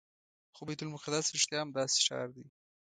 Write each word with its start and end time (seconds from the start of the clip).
خو 0.55 0.61
بیت 0.67 0.79
المقدس 0.83 1.25
رښتیا 1.35 1.59
هم 1.63 1.69
داسې 1.77 1.97
ښار 2.05 2.27
دی. 2.35 2.45